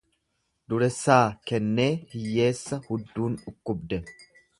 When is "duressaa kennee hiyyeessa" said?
0.73-2.79